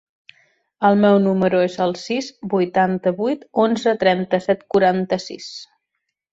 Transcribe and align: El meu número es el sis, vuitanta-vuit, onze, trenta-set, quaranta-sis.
El 0.87 0.95
meu 1.03 1.17
número 1.25 1.59
es 1.65 1.75
el 1.85 1.93
sis, 2.05 2.31
vuitanta-vuit, 2.55 3.47
onze, 3.67 3.95
trenta-set, 4.07 4.67
quaranta-sis. 4.77 5.55